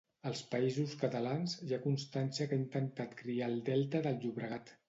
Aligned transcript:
Als 0.27 0.39
Països 0.53 0.95
Catalans, 1.03 1.53
hi 1.67 1.75
ha 1.77 1.79
constància 1.85 2.49
que 2.49 2.59
ha 2.59 2.63
intentat 2.65 3.17
criar 3.23 3.51
al 3.53 3.63
Delta 3.73 4.07
del 4.09 4.23
Llobregat. 4.25 4.79